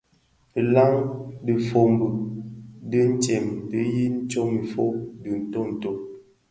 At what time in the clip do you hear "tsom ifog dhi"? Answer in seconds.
4.29-5.31